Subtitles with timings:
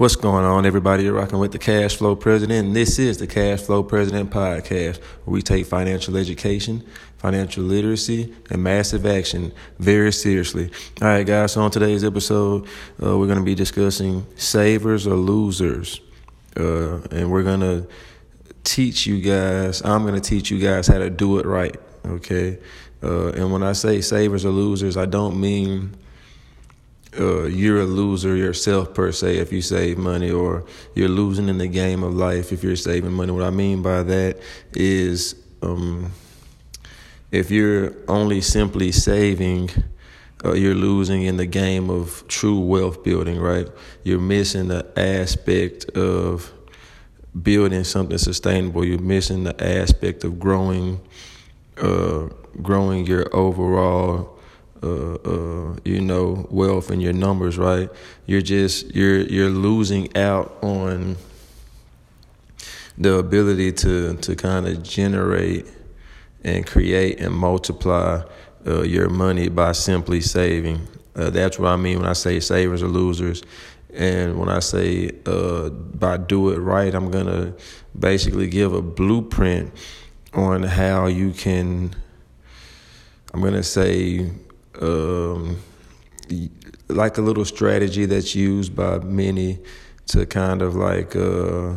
[0.00, 1.02] What's going on, everybody?
[1.02, 2.68] You're rocking with the Cash Flow President.
[2.68, 6.86] And this is the Cash Flow President podcast, where we take financial education,
[7.18, 10.70] financial literacy, and massive action very seriously.
[11.02, 11.52] All right, guys.
[11.52, 12.66] So on today's episode,
[13.02, 16.00] uh, we're going to be discussing savers or losers,
[16.56, 17.86] uh, and we're going to
[18.64, 19.82] teach you guys.
[19.84, 21.76] I'm going to teach you guys how to do it right.
[22.06, 22.58] Okay,
[23.02, 25.94] uh, and when I say savers or losers, I don't mean
[27.18, 30.64] uh, you're a loser yourself per se if you save money, or
[30.94, 33.32] you're losing in the game of life if you're saving money.
[33.32, 34.38] What I mean by that
[34.72, 36.12] is, um,
[37.32, 39.70] if you're only simply saving,
[40.44, 43.40] uh, you're losing in the game of true wealth building.
[43.40, 43.68] Right?
[44.04, 46.52] You're missing the aspect of
[47.42, 48.84] building something sustainable.
[48.84, 51.00] You're missing the aspect of growing,
[51.76, 52.28] uh,
[52.62, 54.39] growing your overall
[54.82, 57.90] uh, uh, you know, wealth and your numbers, right?
[58.26, 61.16] You're just you're you're losing out on
[62.96, 65.66] the ability to to kind of generate
[66.42, 68.22] and create and multiply
[68.66, 70.86] uh, your money by simply saving.
[71.14, 73.42] Uh, that's what I mean when I say savers are losers.
[73.92, 77.54] And when I say uh, by do it right, I'm gonna
[77.98, 79.72] basically give a blueprint
[80.32, 81.94] on how you can.
[83.34, 84.30] I'm gonna say
[84.80, 85.58] um,
[86.88, 89.58] like a little strategy that's used by many
[90.06, 91.74] to kind of like uh,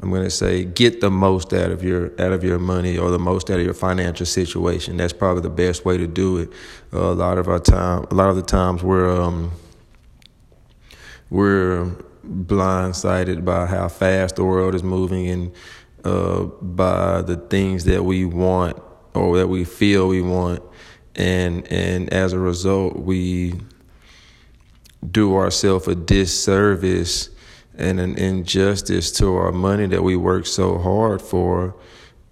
[0.00, 3.18] I'm to say get the most out of your out of your money or the
[3.18, 4.96] most out of your financial situation.
[4.96, 6.52] That's probably the best way to do it.
[6.92, 9.52] Uh, a lot of our time, a lot of the times we're um,
[11.30, 11.90] we're
[12.26, 15.52] blindsided by how fast the world is moving and
[16.04, 18.80] uh, by the things that we want
[19.14, 20.62] or that we feel we want
[21.16, 23.54] and and as a result we
[25.10, 27.30] do ourselves a disservice
[27.76, 31.74] and an injustice to our money that we work so hard for.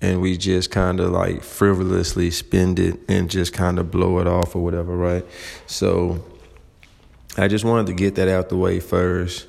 [0.00, 4.27] And we just kind of like frivolously spend it and just kind of blow it
[4.27, 5.24] off or whatever right?
[5.67, 6.24] So
[7.39, 9.46] i just wanted to get that out the way first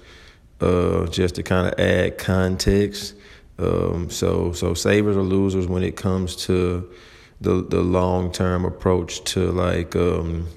[0.62, 3.16] uh, just to kind of add context.
[3.60, 6.90] Um, so so savers or losers when it comes to
[7.44, 10.48] the the long term approach to like um,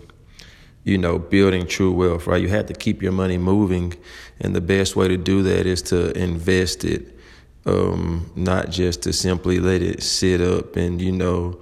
[0.85, 2.41] you know building true wealth right?
[2.41, 3.95] You have to keep your money moving
[4.41, 7.19] and the best way to do that is to invest it
[7.67, 11.61] um, not just to simply let it sit up and you know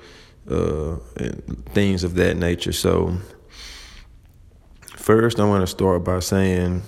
[0.51, 2.73] uh, and things of that nature.
[2.73, 3.17] So
[5.05, 6.83] first i want to start by saying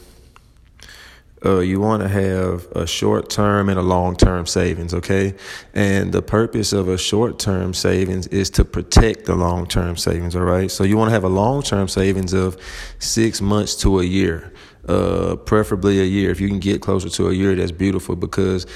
[1.46, 5.34] uh, you want to have a short term and a long term savings, okay?
[5.74, 10.34] And the purpose of a short term savings is to protect the long term savings,
[10.34, 10.70] all right?
[10.70, 12.56] So you want to have a long term savings of
[12.98, 14.52] six months to a year,
[14.88, 16.30] uh, preferably a year.
[16.30, 18.66] If you can get closer to a year, that's beautiful because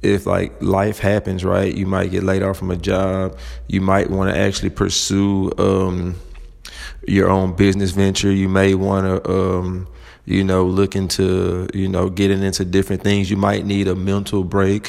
[0.00, 3.38] if like life happens, right, you might get laid off from a job.
[3.68, 6.14] You might want to actually pursue um,
[7.06, 8.32] your own business venture.
[8.32, 9.30] You may want to.
[9.30, 9.88] Um,
[10.26, 13.30] you know, looking to, you know, getting into different things.
[13.30, 14.88] You might need a mental break,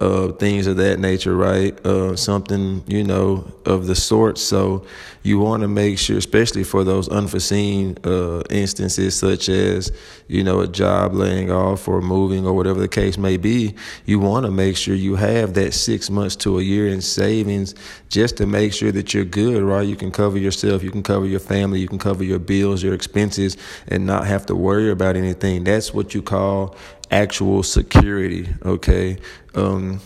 [0.00, 1.74] uh, things of that nature, right?
[1.84, 4.38] Uh, something, you know, of the sort.
[4.38, 4.86] So
[5.22, 9.92] you want to make sure, especially for those unforeseen uh, instances, such as,
[10.28, 13.74] you know, a job laying off or moving or whatever the case may be,
[14.06, 17.74] you want to make sure you have that six months to a year in savings
[18.08, 19.86] just to make sure that you're good, right?
[19.86, 22.94] You can cover yourself, you can cover your family, you can cover your bills, your
[22.94, 23.58] expenses,
[23.88, 25.64] and not have to worry about anything.
[25.64, 26.74] That's what you call
[27.10, 29.18] actual security, okay?
[29.54, 30.00] Um,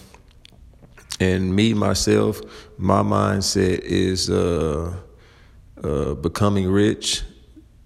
[1.20, 2.40] and me, myself,
[2.76, 4.94] my mindset is uh,
[5.82, 7.22] uh, becoming rich,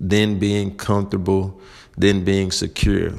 [0.00, 1.60] then being comfortable,
[1.96, 3.12] then being secure.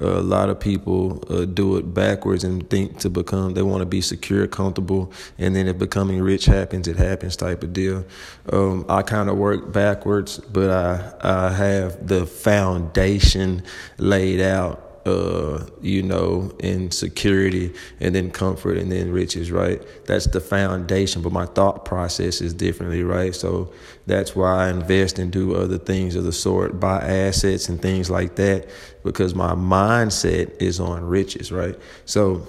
[0.00, 3.80] Uh, a lot of people uh, do it backwards and think to become they want
[3.80, 8.04] to be secure, comfortable, and then if becoming rich happens, it happens type of deal.
[8.52, 13.64] Um, I kind of work backwards, but I I have the foundation
[13.98, 19.82] laid out uh, you know, in security and then comfort and then riches, right?
[20.06, 23.34] That's the foundation, but my thought process is differently, right?
[23.34, 23.72] So
[24.06, 28.10] that's why I invest and do other things of the sort, buy assets and things
[28.10, 28.68] like that,
[29.02, 31.76] because my mindset is on riches, right?
[32.04, 32.46] So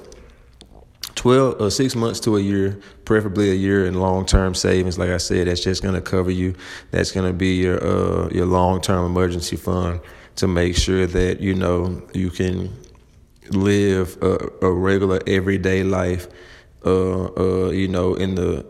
[1.16, 5.18] 12 uh, six months to a year preferably a year in long-term savings like i
[5.18, 6.56] said that's just going to cover you
[6.92, 10.00] that's going to be your uh, your long-term emergency fund
[10.36, 12.74] to make sure that you know you can
[13.52, 16.28] live a, a regular everyday life
[16.86, 18.66] uh, uh, you know, in the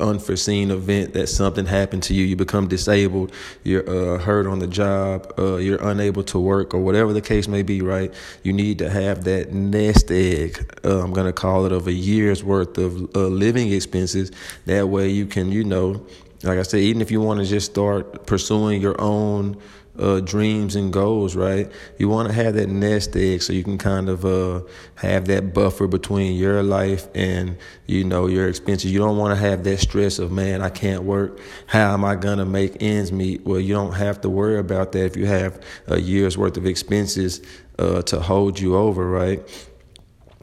[0.00, 3.30] uh, unforeseen event that something happened to you, you become disabled,
[3.62, 7.46] you're uh, hurt on the job, uh, you're unable to work, or whatever the case
[7.46, 8.14] may be, right?
[8.42, 11.92] You need to have that nest egg, uh, I'm going to call it, of a
[11.92, 14.32] year's worth of living expenses.
[14.64, 16.06] That way you can, you know,
[16.42, 19.60] like I said, even if you want to just start pursuing your own
[20.00, 21.70] uh, dreams and goals, right?
[21.98, 24.62] You want to have that nest egg so you can kind of uh,
[24.96, 27.56] have that buffer between your life and
[27.86, 28.90] you know your expenses.
[28.90, 31.40] You don't want to have that stress of man, I can't work.
[31.66, 33.44] How am I gonna make ends meet?
[33.44, 36.66] Well, you don't have to worry about that if you have a year's worth of
[36.66, 37.42] expenses
[37.78, 39.42] uh, to hold you over, right?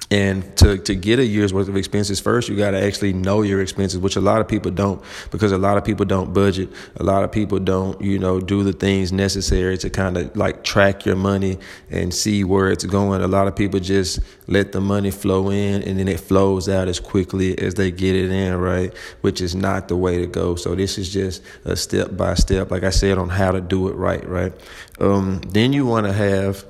[0.09, 3.42] And to, to get a year's worth of expenses, first you got to actually know
[3.42, 6.69] your expenses, which a lot of people don't, because a lot of people don't budget.
[6.95, 10.63] A lot of people don't, you know, do the things necessary to kind of like
[10.63, 11.57] track your money
[11.89, 13.21] and see where it's going.
[13.21, 16.88] A lot of people just let the money flow in and then it flows out
[16.88, 18.95] as quickly as they get it in, right?
[19.21, 20.56] Which is not the way to go.
[20.56, 23.89] So this is just a step by step, like I said, on how to do
[23.89, 24.54] it right, right?
[25.01, 26.65] Um, then you want to have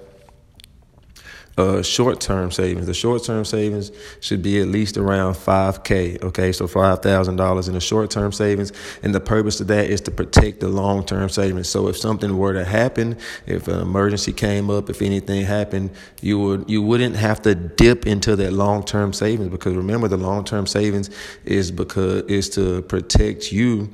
[1.58, 2.86] uh, short term savings.
[2.86, 6.52] The short term savings should be at least around 5K, okay?
[6.52, 8.72] So $5,000 in the short term savings.
[9.02, 11.68] And the purpose of that is to protect the long term savings.
[11.68, 16.40] So if something were to happen, if an emergency came up, if anything happened, you,
[16.40, 20.44] would, you wouldn't have to dip into that long term savings because remember, the long
[20.44, 21.10] term savings
[21.44, 23.90] is because is to protect you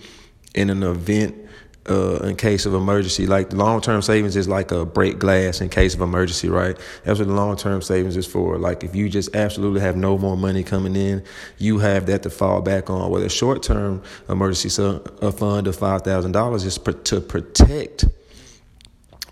[0.56, 1.43] in an event
[1.90, 3.28] uh, in case of emergency.
[3.28, 6.78] Like the long term savings is like a break glass in case of emergency, right?
[7.04, 8.58] That's what the long term savings is for.
[8.58, 11.24] Like if you just absolutely have no more money coming in,
[11.58, 13.10] you have that to fall back on.
[13.12, 18.06] Well, short term emergency fund of five thousand dollars is to protect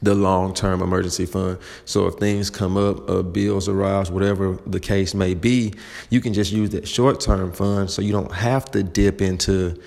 [0.02, 1.58] the long term emergency fund.
[1.86, 5.74] So if things come up, uh, bills arise, whatever the case may be,
[6.10, 9.80] you can just use that short term fund so you don't have to dip into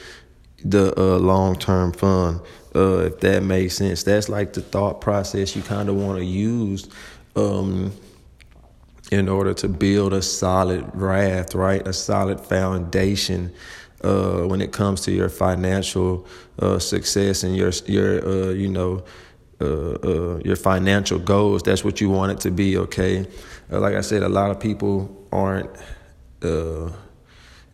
[0.65, 2.41] the uh, long term fund,
[2.75, 4.03] uh, if that makes sense.
[4.03, 6.89] That's like the thought process you kind of want to use
[7.37, 7.93] um,
[9.13, 11.87] in order to build a solid raft, right?
[11.87, 13.53] A solid foundation.
[14.03, 16.27] Uh, when it comes to your financial
[16.59, 19.03] uh, success and your your uh, you know
[19.63, 22.77] uh, your financial goals, that's what you want it to be.
[22.77, 23.27] Okay,
[23.71, 25.71] like I said, a lot of people aren't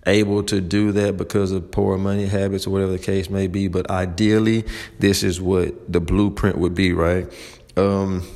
[0.06, 3.68] able to do that because of poor money habits or whatever the case may be.
[3.68, 4.64] But ideally,
[4.98, 7.30] this is what the blueprint would be, right?
[7.76, 8.26] Um,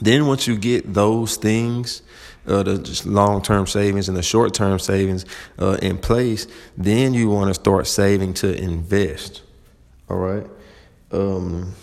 [0.00, 2.02] then once you get those things,
[2.46, 5.24] uh, the long term savings and the short term savings
[5.58, 6.46] uh, in place,
[6.76, 9.42] then you want to start saving to invest.
[10.08, 10.46] All right.
[11.10, 11.74] Um,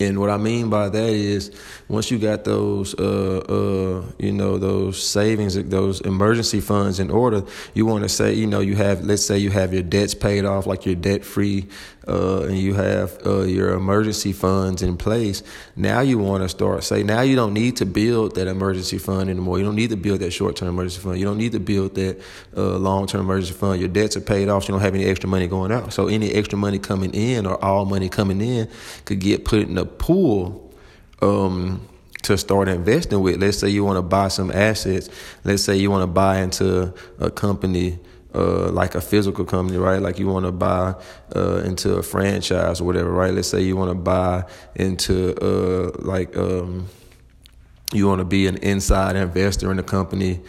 [0.00, 1.50] and what I mean by that is,
[1.88, 7.42] once you got those, uh, uh, you know, those savings, those emergency funds in order,
[7.74, 10.44] you want to say, you know, you have, let's say you have your debts paid
[10.44, 11.66] off, like you're debt free,
[12.08, 15.42] uh, and you have uh, your emergency funds in place.
[15.76, 19.28] Now you want to start say, now you don't need to build that emergency fund
[19.28, 19.58] anymore.
[19.58, 21.18] You don't need to build that short term emergency fund.
[21.18, 22.20] You don't need to build that
[22.56, 23.78] uh, long term emergency fund.
[23.78, 24.64] Your debts are paid off.
[24.64, 25.92] So you don't have any extra money going out.
[25.92, 28.68] So any extra money coming in or all money coming in
[29.04, 30.72] could get put in a pool
[31.20, 31.86] um,
[32.22, 33.40] to start investing with.
[33.40, 35.10] Let's say you want to buy some assets.
[35.44, 37.98] Let's say you want to buy into a company.
[38.34, 40.02] Uh, like a physical company, right?
[40.02, 40.94] Like you want to buy
[41.34, 43.32] uh, into a franchise or whatever, right?
[43.32, 44.44] Let's say you want to buy
[44.74, 46.88] into uh, like um,
[47.94, 50.40] you want to be an inside investor in the company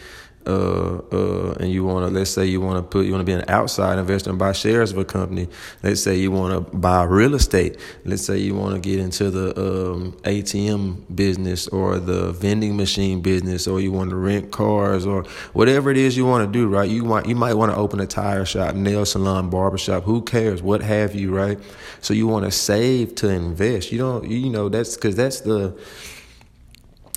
[0.50, 3.26] uh, uh, and you want to, let's say you want to put, you want to
[3.26, 5.48] be an outside investor and buy shares of a company.
[5.82, 7.78] Let's say you want to buy real estate.
[8.04, 13.20] Let's say you want to get into the um, ATM business or the vending machine
[13.20, 16.68] business, or you want to rent cars or whatever it is you want to do.
[16.68, 16.90] Right?
[16.90, 20.04] You want you might want to open a tire shop, nail salon, barbershop.
[20.04, 20.62] Who cares?
[20.62, 21.34] What have you?
[21.34, 21.58] Right?
[22.00, 23.92] So you want to save to invest.
[23.92, 25.78] You don't, you know, that's because that's the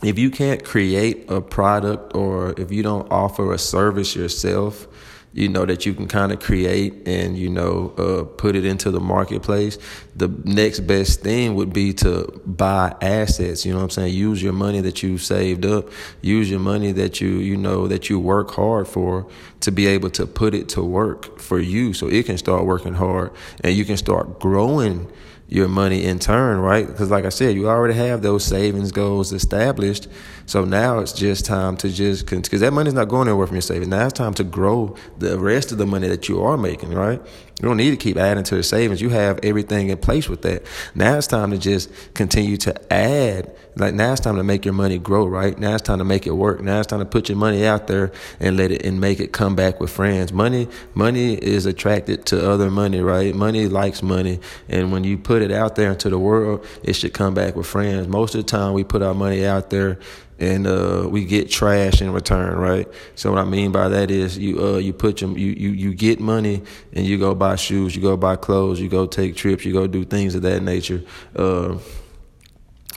[0.04, 4.88] if you can't create a product or if you don't offer a service yourself,
[5.34, 8.92] you know that you can kind of create and you know uh, put it into
[8.92, 9.80] the marketplace.
[10.16, 13.66] The next best thing would be to buy assets.
[13.66, 14.14] You know what I'm saying?
[14.14, 15.90] Use your money that you saved up.
[16.22, 19.28] Use your money that you you know that you work hard for
[19.62, 22.94] to be able to put it to work for you, so it can start working
[22.94, 23.32] hard
[23.64, 25.12] and you can start growing
[25.48, 26.88] your money in turn, right?
[26.88, 30.08] Because, like I said, you already have those savings goals established.
[30.46, 33.62] So now it's just time to just, because that money's not going anywhere from your
[33.62, 33.88] savings.
[33.88, 37.22] Now it's time to grow the rest of the money that you are making, right?
[37.62, 39.00] You don't need to keep adding to the savings.
[39.00, 40.64] You have everything in place with that.
[40.96, 43.56] Now it's time to just continue to add.
[43.76, 45.58] Like now it's time to make your money grow, right?
[45.58, 46.62] Now it's time to make it work.
[46.62, 49.34] Now it's time to put your money out there and let it and make it
[49.34, 50.34] come back with friends.
[50.34, 53.34] Money, money is attracted to other money, right?
[53.34, 57.14] Money likes money, and when you put it out there into the world, it should
[57.14, 58.08] come back with friends.
[58.08, 60.00] Most of the time, we put our money out there
[60.44, 62.88] and uh, we get trash in return, right?
[63.16, 65.94] So what I mean by that is you uh, you put your, you you you
[65.94, 69.64] get money and you go buy shoes, you go buy clothes, you go take trips,
[69.64, 71.02] you go do things of that nature.
[71.36, 71.78] Uh,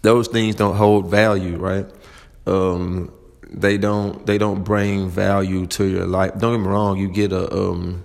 [0.02, 1.86] those things don't hold value, right?
[2.46, 3.12] Um,
[3.48, 6.32] they don't they don't bring value to your life.
[6.38, 8.04] Don't get me wrong, you get a um,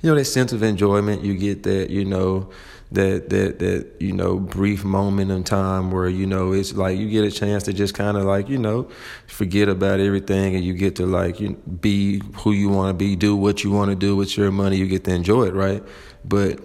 [0.00, 2.50] you know that sense of enjoyment, you get that you know
[2.90, 7.08] that that that you know brief moment in time where you know it's like you
[7.10, 8.88] get a chance to just kind of like you know
[9.26, 13.14] forget about everything and you get to like you be who you want to be
[13.14, 15.82] do what you want to do with your money you get to enjoy it right?
[16.24, 16.60] But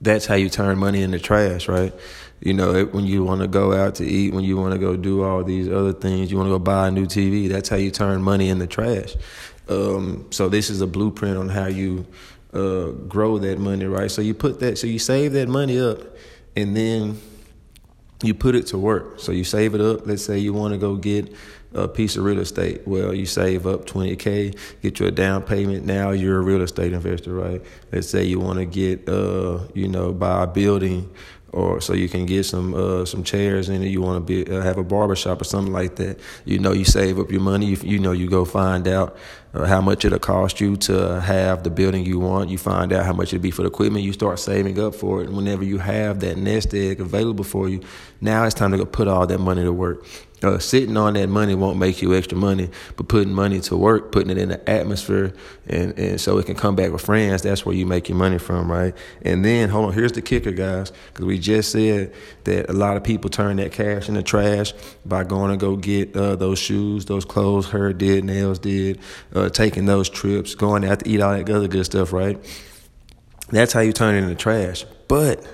[0.00, 1.94] that's how you turn money into trash right?
[2.40, 4.78] You know it, when you want to go out to eat when you want to
[4.78, 7.70] go do all these other things you want to go buy a new tv that's
[7.70, 9.16] how you turn money into trash.
[9.68, 12.06] Um, so this is a blueprint on how you
[12.52, 14.10] uh, grow that money, right?
[14.10, 16.00] So you put that, so you save that money up,
[16.56, 17.20] and then
[18.22, 19.20] you put it to work.
[19.20, 20.06] So you save it up.
[20.06, 21.32] Let's say you want to go get
[21.74, 22.86] a piece of real estate.
[22.86, 25.84] Well, you save up 20K, get you a down payment.
[25.84, 27.62] Now you're a real estate investor, right?
[27.92, 31.14] Let's say you want to get, uh, you know, buy a building
[31.52, 33.88] or so you can get some uh, some chairs in it.
[33.88, 36.20] You want to be uh, have a barbershop or something like that.
[36.44, 37.66] You know, you save up your money.
[37.66, 39.16] You, you know, you go find out
[39.52, 42.50] how much it'll cost you to have the building you want.
[42.50, 44.04] You find out how much it'll be for the equipment.
[44.04, 45.28] You start saving up for it.
[45.28, 47.80] And whenever you have that nest egg available for you,
[48.20, 50.04] now it's time to go put all that money to work.
[50.40, 54.12] Uh, sitting on that money won't make you extra money, but putting money to work,
[54.12, 55.32] putting it in the atmosphere,
[55.66, 58.38] and, and so it can come back with friends, that's where you make your money
[58.38, 58.94] from, right?
[59.22, 62.14] And then, hold on, here's the kicker, guys, because we just said
[62.44, 64.74] that a lot of people turn that cash in the trash
[65.04, 69.00] by going to go get uh, those shoes, those clothes, her did, nails did,
[69.38, 72.38] uh, taking those trips, going out to eat all that other good stuff, right?
[73.50, 74.84] That's how you turn it into trash.
[75.06, 75.46] But,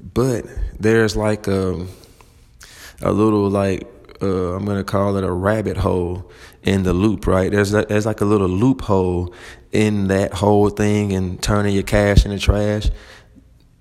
[0.00, 0.44] but
[0.78, 1.88] there's like, um,
[3.02, 3.86] a little like
[4.22, 6.30] uh, I'm gonna call it a rabbit hole
[6.62, 7.50] in the loop, right?
[7.50, 9.34] There's a, there's like a little loophole
[9.72, 12.90] in that whole thing and turning your cash into trash.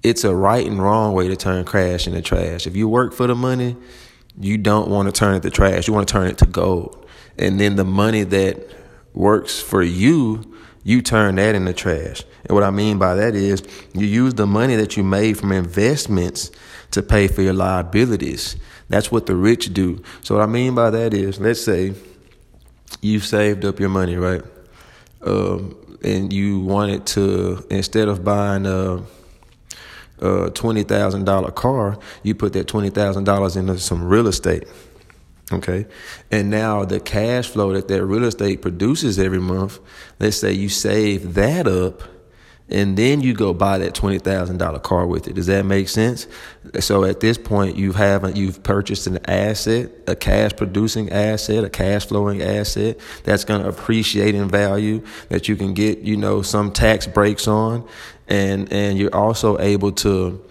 [0.03, 2.67] It's a right and wrong way to turn cash into trash.
[2.67, 3.75] If you work for the money,
[4.39, 5.87] you don't want to turn it to trash.
[5.87, 7.07] You want to turn it to gold,
[7.37, 8.69] and then the money that
[9.15, 10.55] works for you
[10.85, 12.23] you turn that into trash.
[12.45, 15.51] And what I mean by that is you use the money that you made from
[15.51, 16.51] investments
[16.91, 18.55] to pay for your liabilities.
[18.87, 20.03] That's what the rich do.
[20.21, 21.95] So what I mean by that is, let's say
[23.01, 24.43] you saved up your money, right?
[25.23, 29.01] Um, and you wanted to instead of buying a,
[30.19, 34.65] a twenty thousand dollar car, you put that twenty thousand dollars into some real estate.
[35.51, 35.85] Okay.
[36.31, 39.79] And now the cash flow that that real estate produces every month,
[40.19, 42.01] let's say you save that up
[42.67, 45.35] and then you go buy that twenty thousand dollar car with it.
[45.35, 46.27] Does that make sense?
[46.79, 51.69] So at this point, you haven't you've purchased an asset, a cash producing asset, a
[51.69, 56.41] cash flowing asset that's going to appreciate in value that you can get you know
[56.41, 57.87] some tax breaks on,
[58.27, 60.43] and and you're also able to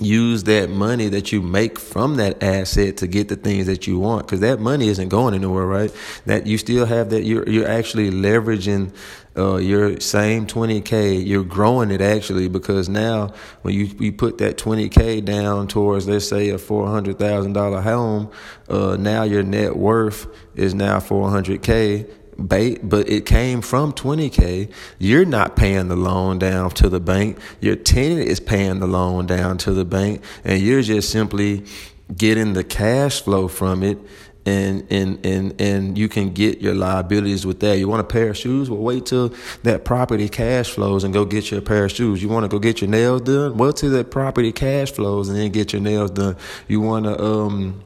[0.00, 3.98] use that money that you make from that asset to get the things that you
[3.98, 5.90] want because that money isn't going anywhere right?
[6.26, 8.94] That you still have that you're you're actually leveraging
[9.38, 14.58] uh, your same 20k you're growing it actually because now when you, you put that
[14.58, 18.30] 20k down towards let's say a $400,000 home
[18.68, 24.70] uh, now your net worth is now 400k but it came from 20K.
[24.98, 27.38] You're not paying the loan down to the bank.
[27.60, 31.64] Your tenant is paying the loan down to the bank, and you're just simply
[32.14, 33.98] getting the cash flow from it.
[34.44, 37.78] And, and, and, and you can get your liabilities with that.
[37.78, 38.70] You want a pair of shoes?
[38.70, 42.22] Well, wait till that property cash flows and go get your pair of shoes.
[42.22, 43.56] You want to go get your nails done?
[43.56, 46.36] Well, till that property cash flows and then get your nails done.
[46.68, 47.82] You want to, um,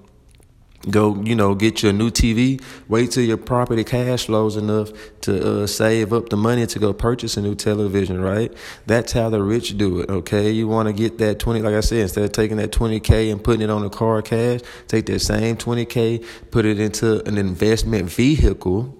[0.89, 5.63] go you know get your new tv wait till your property cash flows enough to
[5.63, 8.53] uh, save up the money to go purchase a new television right?
[8.87, 10.51] That's how the rich do it okay?
[10.51, 13.43] You want to get that 20 like i said instead of taking that 20k and
[13.43, 18.11] putting it on a car cash take that same 20k put it into an investment
[18.11, 18.97] vehicle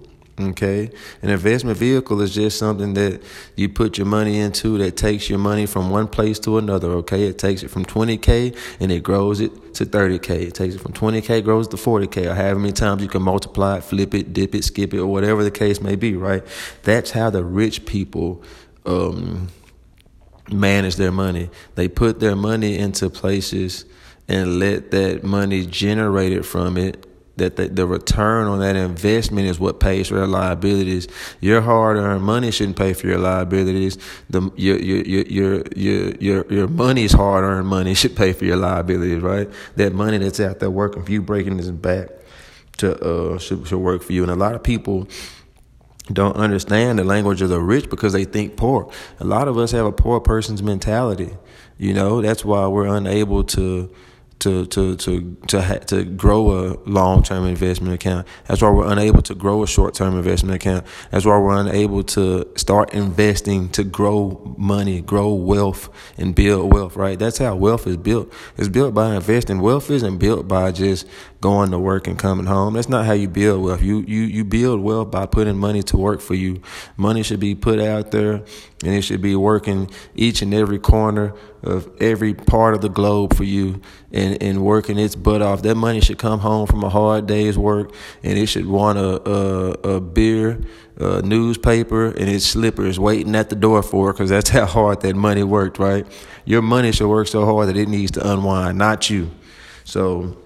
[0.49, 0.91] Okay.
[1.21, 3.21] An investment vehicle is just something that
[3.55, 6.89] you put your money into that takes your money from one place to another.
[6.91, 7.23] Okay.
[7.23, 10.47] It takes it from 20K and it grows it to 30K.
[10.47, 13.77] It takes it from 20K, grows to 40K, or however many times you can multiply
[13.77, 16.43] it, flip it, dip it, skip it, or whatever the case may be, right?
[16.83, 18.43] That's how the rich people
[18.85, 19.49] um,
[20.51, 21.49] manage their money.
[21.75, 23.85] They put their money into places
[24.27, 27.05] and let that money generated from it
[27.37, 31.07] that the, the return on that investment is what pays for their liabilities.
[31.39, 33.97] Your hard earned money shouldn't pay for your liabilities.
[34.29, 38.57] The your your your your your your money's hard earned money should pay for your
[38.57, 39.49] liabilities, right?
[39.75, 42.09] That money that's out there working for you, breaking his back
[42.77, 44.23] to uh should, should work for you.
[44.23, 45.07] And a lot of people
[46.11, 48.91] don't understand the language of the rich because they think poor.
[49.19, 51.35] A lot of us have a poor person's mentality.
[51.77, 53.93] You know, that's why we're unable to
[54.41, 58.27] to to to to ha- to grow a long term investment account.
[58.47, 60.85] That's why we're unable to grow a short term investment account.
[61.11, 66.95] That's why we're unable to start investing to grow money, grow wealth, and build wealth.
[66.95, 67.17] Right?
[67.17, 68.31] That's how wealth is built.
[68.57, 69.59] It's built by investing.
[69.59, 71.07] Wealth isn't built by just
[71.41, 72.75] going to work and coming home.
[72.75, 73.81] That's not how you build wealth.
[73.81, 76.61] You you you build wealth by putting money to work for you.
[76.95, 78.43] Money should be put out there
[78.83, 81.33] and it should be working each and every corner
[81.63, 83.81] of every part of the globe for you
[84.11, 85.63] and, and working its butt off.
[85.63, 87.93] That money should come home from a hard day's work
[88.23, 90.61] and it should want a a, a beer,
[90.97, 95.01] a newspaper, and its slippers waiting at the door for it because that's how hard
[95.01, 96.05] that money worked, right?
[96.45, 99.31] Your money should work so hard that it needs to unwind, not you.
[99.83, 100.37] So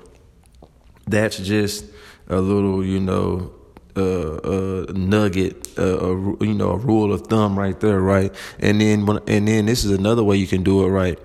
[1.07, 1.85] that's just
[2.27, 3.51] a little, you know,
[3.97, 8.33] uh, uh, nugget, uh, a, you know, a rule of thumb right there, right?
[8.59, 11.19] And then, when, and then this is another way you can do it, right?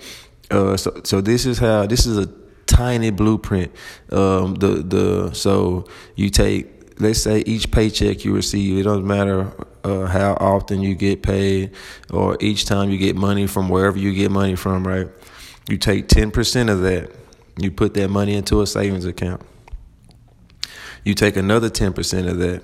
[0.50, 2.28] Uh, so, so this is how this is a
[2.66, 3.72] tiny blueprint.
[4.12, 9.52] Um, the the so you take, let's say each paycheck you receive, it doesn't matter
[9.82, 11.72] uh, how often you get paid
[12.10, 15.08] or each time you get money from wherever you get money from, right?
[15.68, 17.10] You take ten percent of that,
[17.58, 19.42] you put that money into a savings account.
[21.04, 22.62] You take another 10% of that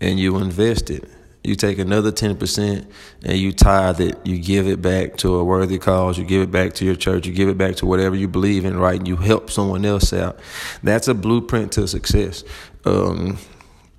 [0.00, 1.08] and you invest it.
[1.44, 2.86] You take another 10%
[3.24, 4.18] and you tithe it.
[4.24, 6.18] You give it back to a worthy cause.
[6.18, 7.26] You give it back to your church.
[7.26, 8.98] You give it back to whatever you believe in, right?
[8.98, 10.38] And You help someone else out.
[10.82, 12.44] That's a blueprint to success.
[12.84, 13.38] Um,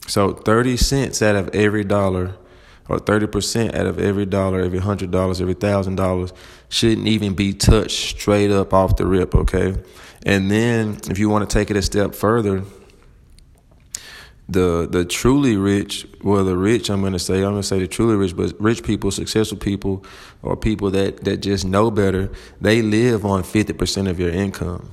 [0.08, 2.36] so 30 cents out of every dollar
[2.88, 6.34] or 30% out of every dollar, every $100, every $1,000
[6.70, 9.76] shouldn't even be touched straight up off the rip, okay?
[10.26, 12.64] And then if you want to take it a step further,
[14.50, 18.16] the the truly rich, well, the rich, I'm to say, I'm to say the truly
[18.16, 20.04] rich, but rich people, successful people,
[20.42, 24.90] or people that that just know better, they live on 50% of your income.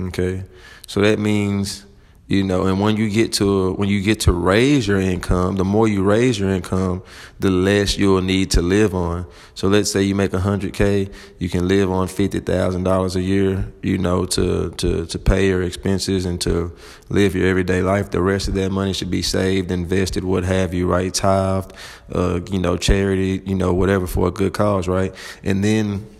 [0.00, 0.44] Okay,
[0.86, 1.84] so that means
[2.28, 5.64] you know and when you get to when you get to raise your income the
[5.64, 7.00] more you raise your income
[7.38, 9.26] the less you'll need to live on.
[9.54, 14.24] So let's say you make 100k you can live on $50000 a year you know
[14.26, 16.74] to to to pay your expenses and to
[17.08, 18.10] live your everyday life.
[18.10, 21.12] The rest of that money should be saved invested what have you right?
[21.12, 21.72] Tithed
[22.12, 25.14] uh you know charity you know whatever for a good cause right?
[25.44, 26.15] And then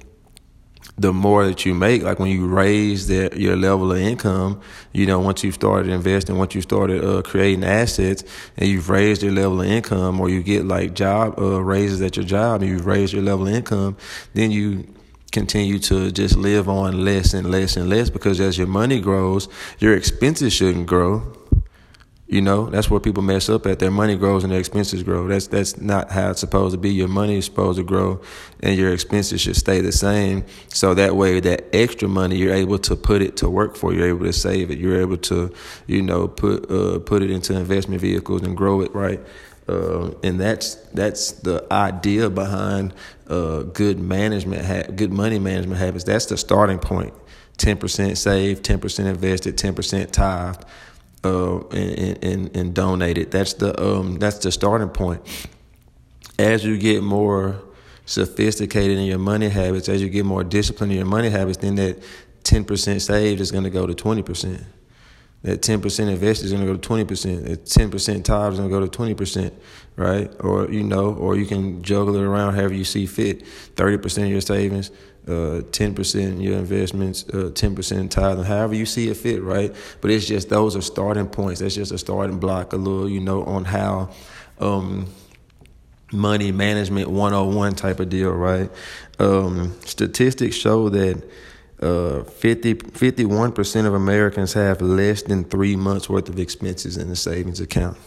[0.99, 4.61] the more that you make, like when you raise the, your level of income,
[4.93, 8.25] you know, once you've started investing, once you started uh, creating assets
[8.57, 12.17] and you've raised your level of income or you get like job uh, raises at
[12.17, 13.97] your job and you've raised your level of income,
[14.33, 14.87] then you
[15.33, 19.49] continue to just live on less and less and less because as your money grows,
[19.79, 21.21] your expenses shouldn't grow
[22.29, 23.79] you know, that's where people mess up at.
[23.79, 25.29] Their money grows and their expenses grow.
[25.29, 26.93] That's that's not how it's supposed to be.
[26.93, 28.21] Your money is supposed to grow
[28.61, 30.45] and your expenses should stay the same.
[30.69, 33.95] So that way that extra money you're able to put it to work for.
[33.95, 34.79] You're able to save it.
[34.79, 35.53] You're able to,
[35.87, 39.21] you know, put uh, put it into investment vehicles and grow it right.
[39.69, 42.93] Uh, and that's that's the idea behind
[43.29, 46.05] uh, good management, ha- good money management habits.
[46.05, 47.15] That's the starting point.
[47.57, 50.65] Ten percent saved, ten percent invested, ten percent tithed
[51.25, 53.31] uh, and, and, and donate it.
[53.31, 55.23] That's the um, that's the starting point.
[56.39, 57.63] As you get more
[58.05, 61.75] sophisticated in your money habits, as you get more disciplined in your money habits, then
[61.77, 62.03] that
[62.45, 64.63] ten percent saved is going to go to twenty percent.
[65.43, 67.45] That ten percent invested is going to go to twenty percent.
[67.45, 69.55] That ten percent tithe is going to go to twenty percent,
[69.97, 70.31] right?
[70.41, 73.47] Or you know, or you can juggle it around however you see fit.
[73.47, 74.91] Thirty percent of your savings,
[75.27, 79.75] uh, ten percent your investments, uh, ten percent tithe, however you see it fit, right?
[80.01, 81.61] But it's just those are starting points.
[81.61, 84.11] That's just a starting block, a little, you know, on how
[84.59, 85.07] um,
[86.13, 88.71] money management 101 type of deal, right?
[89.19, 91.23] Um, statistics show that
[91.81, 97.17] uh, 50, 51% of Americans have less than three months worth of expenses in the
[97.17, 97.99] savings account.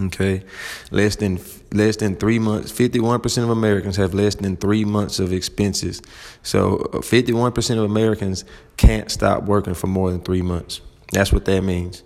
[0.00, 0.42] Okay,
[0.90, 1.38] less than
[1.70, 2.70] less than three months.
[2.72, 6.00] Fifty-one percent of Americans have less than three months of expenses.
[6.42, 8.44] So, uh, fifty-one percent of Americans
[8.78, 10.80] can't stop working for more than three months.
[11.12, 12.02] That's what that means.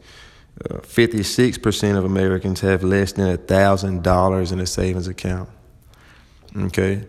[0.69, 5.49] Uh, fifty-six percent of Americans have less than a thousand dollars in a savings account.
[6.57, 7.05] Okay.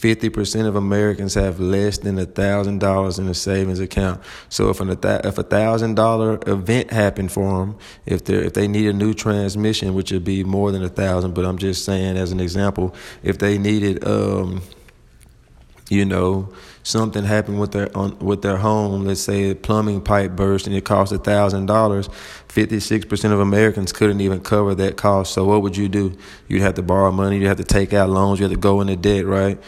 [0.00, 4.20] 50% of Americans have less than $1,000 in a savings account.
[4.48, 8.86] So if, an, if a $1,000 event happened for them, if, they if they need
[8.86, 12.32] a new transmission, which would be more than a 1000 but I'm just saying as
[12.32, 14.62] an example, if they needed, um,
[15.94, 16.52] you know,
[16.82, 19.04] something happened with their on, with their home.
[19.04, 22.08] Let's say a plumbing pipe burst and it cost a thousand dollars.
[22.48, 25.32] Fifty six percent of Americans couldn't even cover that cost.
[25.32, 26.16] So what would you do?
[26.48, 27.38] You'd have to borrow money.
[27.38, 28.40] You'd have to take out loans.
[28.40, 29.58] You have to go into debt, right?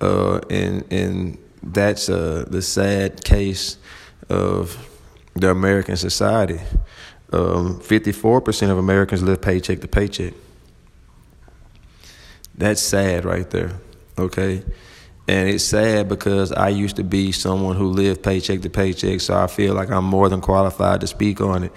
[0.00, 3.78] Uh, and and that's uh, the sad case
[4.28, 4.76] of
[5.34, 6.60] the American society.
[7.32, 10.32] Um, 54% of Americans live paycheck to paycheck.
[12.56, 13.72] That's sad right there.
[14.18, 14.62] Okay.
[15.28, 19.36] And it's sad because I used to be someone who lived paycheck to paycheck, so
[19.36, 21.72] I feel like I'm more than qualified to speak on it.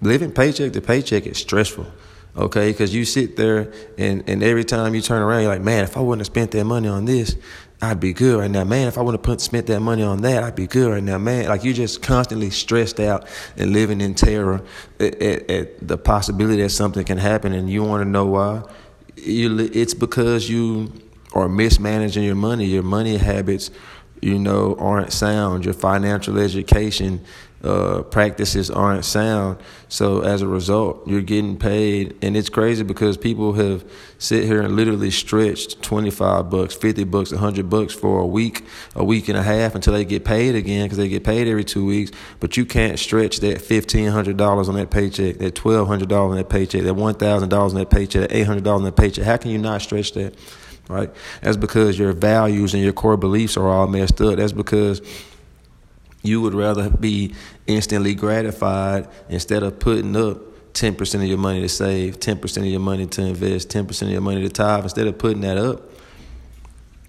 [0.00, 1.86] Living paycheck to paycheck is stressful,
[2.36, 2.72] okay?
[2.72, 5.96] Because you sit there and, and every time you turn around, you're like, man, if
[5.96, 7.36] I wouldn't have spent that money on this,
[7.80, 8.64] I'd be good right now.
[8.64, 11.02] Man, if I wouldn't have put, spent that money on that, I'd be good right
[11.02, 11.18] now.
[11.18, 14.60] Man, like you're just constantly stressed out and living in terror
[14.98, 18.62] at, at, at the possibility that something can happen, and you want to know why.
[19.14, 20.92] You, it's because you
[21.32, 22.66] or mismanaging your money.
[22.66, 23.70] Your money habits,
[24.22, 25.64] you know, aren't sound.
[25.64, 27.20] Your financial education
[27.64, 29.58] uh, practices aren't sound.
[29.88, 33.84] So as a result, you're getting paid, and it's crazy because people have
[34.18, 38.64] sit here and literally stretched twenty five bucks, fifty bucks, hundred bucks for a week,
[38.94, 41.64] a week and a half until they get paid again because they get paid every
[41.64, 42.12] two weeks.
[42.38, 46.30] But you can't stretch that fifteen hundred dollars on that paycheck, that twelve hundred dollars
[46.30, 48.84] on that paycheck, that one thousand dollars on that paycheck, that eight hundred dollars on
[48.84, 49.24] that paycheck.
[49.24, 50.36] How can you not stretch that?
[50.88, 51.10] Right?
[51.42, 54.36] That's because your values and your core beliefs are all messed up.
[54.36, 55.00] That's because
[56.22, 57.34] you would rather be
[57.66, 60.38] instantly gratified instead of putting up
[60.74, 64.20] 10% of your money to save, 10% of your money to invest, 10% of your
[64.20, 64.84] money to tithe.
[64.84, 65.82] Instead of putting that up,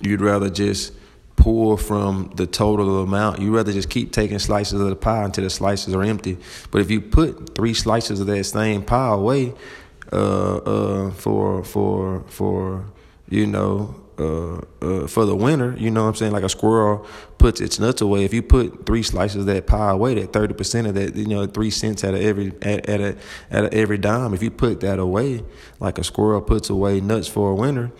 [0.02, 0.94] you'd rather just
[1.36, 3.40] pour from the total amount.
[3.40, 6.38] You'd rather just keep taking slices of the pie until the slices are empty.
[6.72, 9.54] But if you put three slices of that same pie away
[10.12, 12.84] uh, uh, for for for
[13.30, 16.34] you know, uh, uh, for the winter, you know what I'm saying?
[16.34, 17.06] Like a squirrel
[17.38, 18.26] puts its nuts away.
[18.26, 21.46] If you put three slices of that pie away, that 30% of that, you know,
[21.46, 25.44] three cents out of every, at, at, a, every dime, if you put that away,
[25.80, 27.92] like a squirrel puts away nuts for a winter,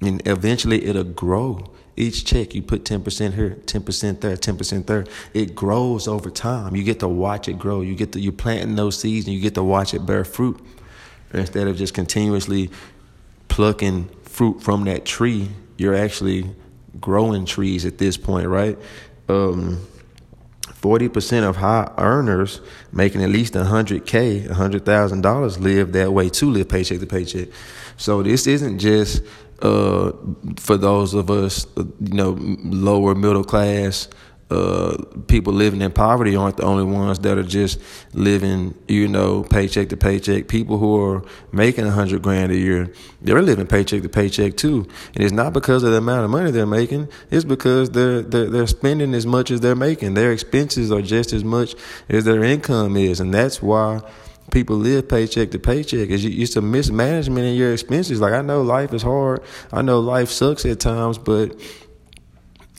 [0.00, 1.72] and eventually it'll grow.
[1.96, 5.04] Each check you put 10% here, 10% there, 10% there.
[5.34, 6.74] It grows over time.
[6.74, 7.82] You get to watch it grow.
[7.82, 10.60] You get to, you're planting those seeds and you get to watch it bear fruit
[11.32, 12.70] instead of just continuously
[13.48, 15.48] plucking fruit from that tree,
[15.78, 16.48] you're actually
[17.00, 18.78] growing trees at this point, right?
[19.28, 19.84] Um,
[20.62, 22.60] 40% of high earners
[22.92, 27.48] making at least 100K, $100,000 live that way to live paycheck to paycheck.
[27.96, 29.24] So this isn't just
[29.60, 30.12] uh,
[30.56, 34.06] for those of us, you know, lower middle class
[34.50, 37.78] uh, people living in poverty aren't the only ones that are just
[38.14, 40.48] living, you know, paycheck to paycheck.
[40.48, 44.88] People who are making a hundred grand a year, they're living paycheck to paycheck too.
[45.14, 47.08] And it's not because of the amount of money they're making.
[47.30, 50.14] It's because they're, they're, they're spending as much as they're making.
[50.14, 51.74] Their expenses are just as much
[52.08, 53.20] as their income is.
[53.20, 54.00] And that's why
[54.50, 56.08] people live paycheck to paycheck.
[56.08, 58.18] It's, it's a mismanagement in your expenses.
[58.18, 59.42] Like I know life is hard.
[59.72, 61.54] I know life sucks at times, but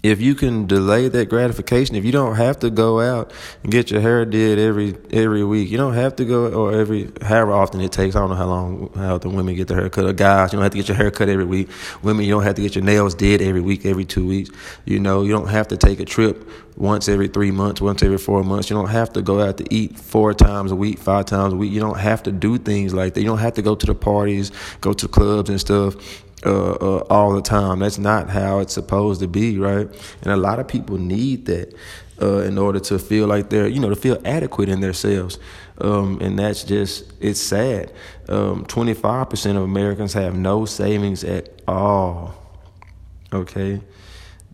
[0.02, 3.34] if you can delay that gratification, if you don't have to go out
[3.64, 7.12] and get your hair did every every week, you don't have to go or every
[7.22, 8.16] however often it takes.
[8.16, 10.06] I don't know how long how the women get their hair cut.
[10.06, 11.70] Or guys, you don't have to get your hair cut every week.
[12.02, 14.50] Women, you don't have to get your nails did every week, every two weeks.
[14.86, 18.18] You know, you don't have to take a trip once every three months, once every
[18.18, 18.70] four months.
[18.70, 21.58] You don't have to go out to eat four times a week, five times a
[21.58, 21.74] week.
[21.74, 23.20] You don't have to do things like that.
[23.20, 26.98] You don't have to go to the parties, go to clubs and stuff uh, uh,
[27.10, 27.80] all the time.
[27.80, 29.88] That's not how it's supposed to be, right?
[30.22, 31.74] And a lot of people need that
[32.22, 35.38] uh, in order to feel like they're, you know, to feel adequate in themselves.
[35.80, 37.92] Um, and that's just, it's sad.
[38.28, 42.36] Um, 25% of Americans have no savings at all.
[43.34, 43.82] Okay?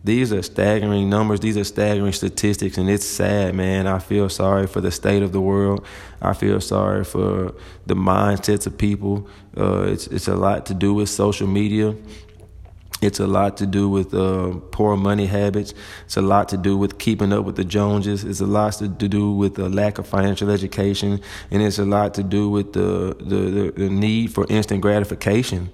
[0.04, 1.40] These are staggering numbers.
[1.40, 3.86] These are staggering statistics, and it's sad, man.
[3.86, 5.84] I feel sorry for the state of the world.
[6.22, 7.54] I feel sorry for
[7.86, 9.28] the mindsets of people.
[9.56, 11.96] Uh, it's it's a lot to do with social media.
[13.02, 15.74] It's a lot to do with uh, poor money habits.
[16.06, 18.24] It's a lot to do with keeping up with the Joneses.
[18.24, 22.14] It's a lot to, do with the lack of financial education, and it's a lot
[22.14, 25.70] to do with the the, the, the need for instant gratification.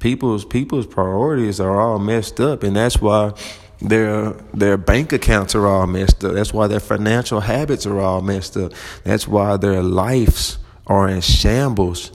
[0.00, 3.32] People's people's priorities are all messed up, and that's why
[3.80, 6.34] their their bank accounts are all messed up.
[6.34, 8.72] That's why their financial habits are all messed up.
[9.04, 12.12] That's why their lives are in shambles.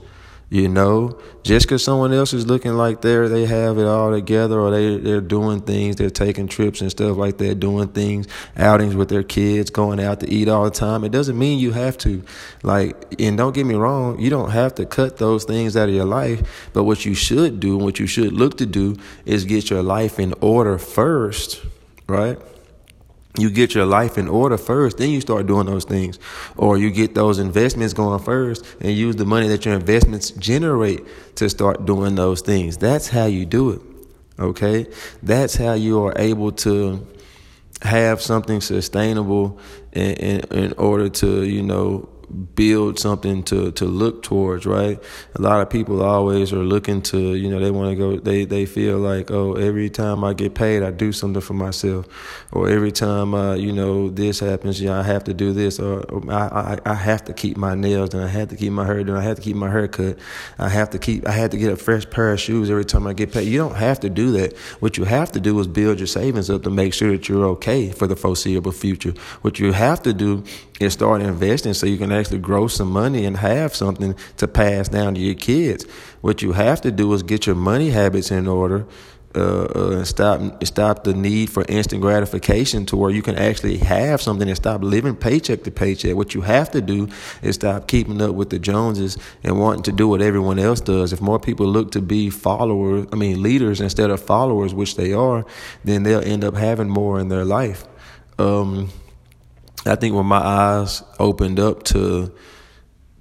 [0.52, 4.60] You know, just because someone else is looking like they're they have it all together,
[4.60, 8.94] or they they're doing things, they're taking trips and stuff like that, doing things, outings
[8.94, 11.04] with their kids, going out to eat all the time.
[11.04, 12.22] It doesn't mean you have to.
[12.62, 15.94] Like, and don't get me wrong, you don't have to cut those things out of
[15.94, 16.68] your life.
[16.74, 20.18] But what you should do, what you should look to do, is get your life
[20.20, 21.64] in order first,
[22.06, 22.38] right?
[23.38, 26.18] You get your life in order first, then you start doing those things.
[26.56, 31.00] Or you get those investments going first and use the money that your investments generate
[31.36, 32.76] to start doing those things.
[32.76, 33.80] That's how you do it.
[34.38, 34.86] Okay?
[35.22, 37.06] That's how you are able to
[37.80, 39.58] have something sustainable
[39.92, 42.08] in, in, in order to, you know,
[42.54, 45.02] build something to to look towards right?
[45.34, 48.44] A lot of people always are looking to you know they want to go they
[48.44, 52.06] they feel like oh every time i get paid i do something for myself.
[52.52, 55.78] Or every time uh you know this happens yeah i have to do this.
[55.78, 58.72] Or, or I, I i have to keep my nails and i have to keep
[58.72, 59.16] my hair done.
[59.16, 60.18] I have to keep my hair cut.
[60.58, 63.06] I have to keep i have to get a fresh pair of shoes every time
[63.06, 63.48] i get paid.
[63.48, 64.56] You don't have to do that.
[64.80, 67.46] What you have to do is build your savings up to make sure that you're
[67.46, 69.14] okay for the foreseeable future.
[69.42, 70.44] What you have to do
[70.80, 74.88] is start investing so you can actually grow some money and have something to pass
[74.88, 75.84] down to your kids.
[76.20, 78.86] What you have to do is get your money habits in order.
[79.34, 83.78] Uh, uh, and stop stop the need for instant gratification to where you can actually
[83.78, 86.14] have something and stop living paycheck to paycheck.
[86.14, 87.08] What you have to do
[87.40, 91.14] is stop keeping up with the Joneses and wanting to do what everyone else does.
[91.14, 95.14] If more people look to be followers, I mean leaders instead of followers, which they
[95.14, 95.46] are,
[95.82, 97.86] then they'll end up having more in their life.
[98.38, 98.90] Um,
[99.84, 102.32] I think when my eyes opened up to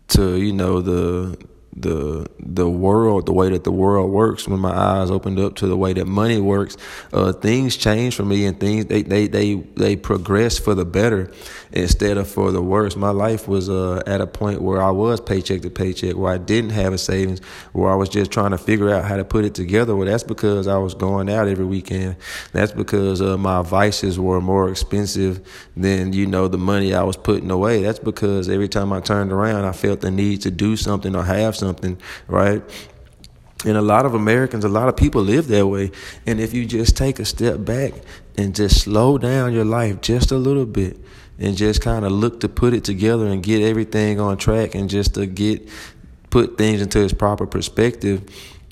[0.10, 1.38] to you know the
[1.76, 4.48] the the world, the way that the world works.
[4.48, 6.76] When my eyes opened up to the way that money works,
[7.14, 11.32] uh, things changed for me, and things they they they they progress for the better
[11.72, 12.96] instead of for the worse.
[12.96, 16.38] My life was uh, at a point where I was paycheck to paycheck, where I
[16.38, 17.40] didn't have a savings,
[17.72, 19.96] where I was just trying to figure out how to put it together.
[19.96, 22.18] Well, that's because I was going out every weekend.
[22.52, 25.40] That's because uh, my vices were more expensive
[25.78, 27.82] than you know the money I was putting away.
[27.82, 31.24] That's because every time I turned around, I felt the need to do something or
[31.24, 31.98] have something,
[32.28, 32.62] right?
[33.64, 35.92] And a lot of Americans, a lot of people live that way.
[36.26, 37.94] And if you just take a step back
[38.36, 40.98] and just slow down your life just a little bit
[41.38, 44.90] and just kind of look to put it together and get everything on track and
[44.90, 45.70] just to get
[46.32, 48.24] put things into its proper perspective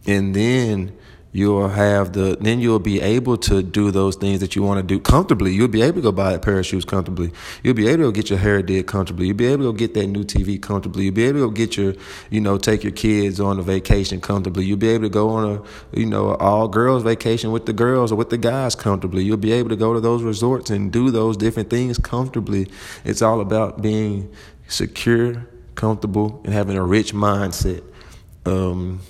[0.07, 0.91] and then
[1.31, 4.83] you'll have the then you'll be able to do those things that you want to
[4.83, 5.53] do comfortably.
[5.53, 7.31] You'll be able to go buy a pair of shoes comfortably.
[7.63, 9.27] You'll be able to get your hair did comfortably.
[9.27, 11.05] You'll be able to get that new TV comfortably.
[11.05, 11.93] You'll be able to get your,
[12.29, 14.65] you know, take your kids on a vacation comfortably.
[14.65, 18.11] You'll be able to go on a, you know, all girls vacation with the girls
[18.11, 19.23] or with the guys comfortably.
[19.23, 22.67] You'll be able to go to those resorts and do those different things comfortably.
[23.05, 24.33] It's all about being
[24.67, 27.83] secure, comfortable, and having a rich mindset.
[28.45, 29.01] Um,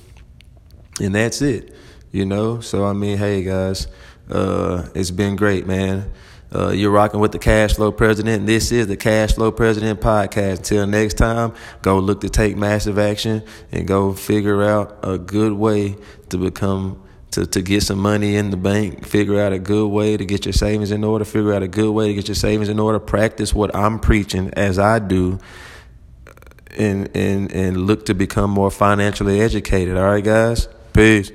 [0.99, 1.73] and that's it
[2.11, 2.59] you know.
[2.59, 3.87] So I mean, hey guys,
[4.29, 6.11] uh, it's been great, man.
[6.53, 8.47] Uh, you're rocking with the Cash Flow President.
[8.47, 10.57] This is the Cash Flow President podcast.
[10.57, 15.53] Until next time, go look to take massive action and go figure out a good
[15.53, 15.95] way
[16.29, 20.17] to become to, to get some money in the bank, figure out a good way
[20.17, 22.69] to get your savings in order, figure out a good way to get your savings
[22.69, 25.37] in order, practice what I'm preaching as I do
[26.77, 29.97] and and and look to become more financially educated.
[29.97, 30.67] All right, guys?
[30.93, 31.31] Peace.